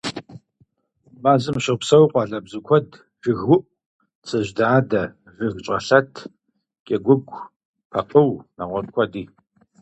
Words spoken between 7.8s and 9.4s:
пэкъыу, нэгъуэщӀ куэди.